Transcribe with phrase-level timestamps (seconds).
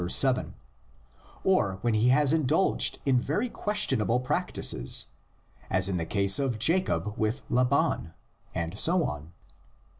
[0.09, 0.55] 7),
[1.43, 5.09] or when he has indulged in very questionable practises,
[5.69, 8.11] as in the case of Jacob with Laban,
[8.55, 9.31] and so on.